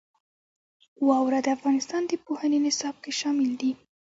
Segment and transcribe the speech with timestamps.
[1.07, 3.71] واوره د افغانستان د پوهنې نصاب کې شامل دي.